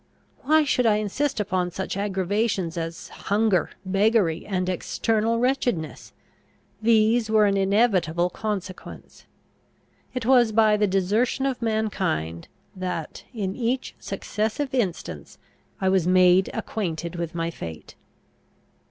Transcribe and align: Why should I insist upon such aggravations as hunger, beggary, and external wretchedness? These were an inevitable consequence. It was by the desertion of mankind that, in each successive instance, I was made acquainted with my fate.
Why 0.39 0.63
should 0.63 0.87
I 0.87 0.95
insist 0.95 1.39
upon 1.39 1.69
such 1.69 1.95
aggravations 1.95 2.75
as 2.75 3.09
hunger, 3.09 3.69
beggary, 3.85 4.47
and 4.47 4.67
external 4.67 5.37
wretchedness? 5.37 6.11
These 6.81 7.29
were 7.29 7.45
an 7.45 7.55
inevitable 7.55 8.31
consequence. 8.31 9.27
It 10.15 10.25
was 10.25 10.53
by 10.53 10.75
the 10.75 10.87
desertion 10.87 11.45
of 11.45 11.61
mankind 11.61 12.47
that, 12.75 13.25
in 13.31 13.55
each 13.55 13.93
successive 13.99 14.73
instance, 14.73 15.37
I 15.79 15.87
was 15.87 16.07
made 16.07 16.49
acquainted 16.51 17.15
with 17.15 17.35
my 17.35 17.51
fate. 17.51 17.93